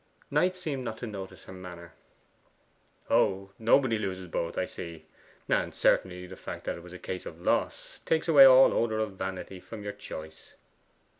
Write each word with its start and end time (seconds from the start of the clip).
Knight 0.31 0.55
seemed 0.55 0.83
not 0.83 0.97
to 0.97 1.05
notice 1.05 1.43
her 1.43 1.53
manner. 1.53 1.93
'Oh, 3.07 3.51
nobody 3.59 3.97
ever 3.97 4.01
loses 4.07 4.25
both 4.27 4.57
I 4.57 4.65
see. 4.65 5.05
And 5.47 5.75
certainly 5.75 6.25
the 6.25 6.35
fact 6.35 6.63
that 6.63 6.75
it 6.77 6.81
was 6.81 6.93
a 6.93 6.97
case 6.97 7.27
of 7.27 7.39
loss 7.39 8.01
takes 8.03 8.27
away 8.27 8.45
all 8.45 8.73
odour 8.73 8.97
of 8.97 9.11
vanity 9.13 9.59
from 9.59 9.83
your 9.83 9.93
choice. 9.93 10.55